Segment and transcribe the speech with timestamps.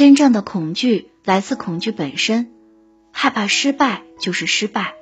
[0.00, 2.50] 真正的恐惧来自恐惧本身。
[3.12, 4.94] 害怕失败就是失败。